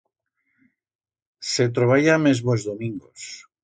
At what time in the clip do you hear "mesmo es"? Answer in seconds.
2.27-2.69